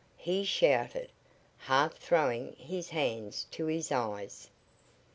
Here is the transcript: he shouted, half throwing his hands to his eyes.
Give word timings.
he 0.17 0.43
shouted, 0.43 1.11
half 1.59 1.93
throwing 1.93 2.53
his 2.53 2.89
hands 2.89 3.45
to 3.51 3.67
his 3.67 3.91
eyes. 3.91 4.49